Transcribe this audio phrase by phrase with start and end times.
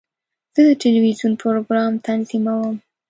[0.53, 2.75] زه د ټلویزیون پروګرام تنظیموم.